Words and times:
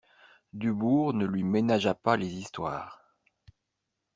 Dubourg 0.53 1.13
ne 1.13 1.27
lui 1.27 1.43
ménagea 1.43 1.93
pas 1.93 2.17
les 2.17 2.33
histoires. 2.33 3.03